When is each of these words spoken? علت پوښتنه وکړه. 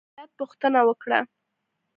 علت 0.17 0.31
پوښتنه 0.39 0.79
وکړه. 0.89 1.19